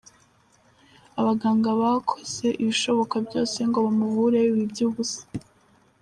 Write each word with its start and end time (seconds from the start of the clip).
Abaganga 1.19 1.69
bakoze 1.81 2.45
ibishoboka 2.61 3.15
byose 3.27 3.57
ngo 3.69 3.77
bamuvure 3.85 4.39
biba 4.43 4.59
iby’ubusa. 4.65 5.21